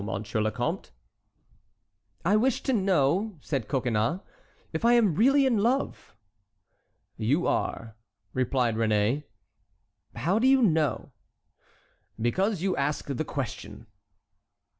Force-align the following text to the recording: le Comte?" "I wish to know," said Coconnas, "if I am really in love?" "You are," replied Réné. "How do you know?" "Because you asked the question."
le 0.03 0.49
Comte?" 0.51 0.89
"I 2.25 2.35
wish 2.35 2.63
to 2.63 2.73
know," 2.73 3.37
said 3.39 3.67
Coconnas, 3.67 4.21
"if 4.73 4.83
I 4.83 4.93
am 4.93 5.13
really 5.13 5.45
in 5.45 5.59
love?" 5.59 6.15
"You 7.17 7.45
are," 7.45 7.95
replied 8.33 8.77
Réné. 8.77 9.25
"How 10.15 10.39
do 10.39 10.47
you 10.47 10.63
know?" 10.63 11.11
"Because 12.19 12.63
you 12.63 12.75
asked 12.75 13.15
the 13.15 13.23
question." 13.23 13.85